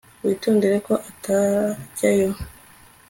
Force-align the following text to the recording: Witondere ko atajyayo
Witondere 0.25 0.77
ko 0.87 0.93
atajyayo 1.09 2.29